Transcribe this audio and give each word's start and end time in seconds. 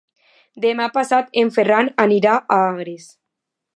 Demà 0.63 0.87
passat 0.95 1.29
en 1.41 1.53
Ferran 1.57 1.91
anirà 2.07 2.33
a 2.41 2.59
Agres. 2.71 3.07